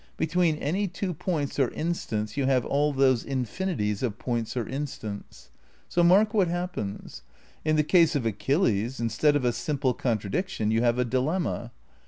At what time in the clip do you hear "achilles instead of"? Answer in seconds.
8.25-9.45